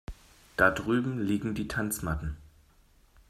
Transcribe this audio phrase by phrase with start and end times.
[0.57, 2.37] Da drüben liegen die Tanzmatten.